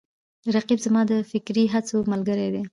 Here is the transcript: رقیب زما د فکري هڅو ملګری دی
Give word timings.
رقیب 0.55 0.79
زما 0.85 1.01
د 1.11 1.11
فکري 1.31 1.65
هڅو 1.73 1.97
ملګری 2.11 2.47
دی 2.53 2.61